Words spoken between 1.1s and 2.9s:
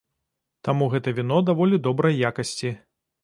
віно даволі добрай якасці.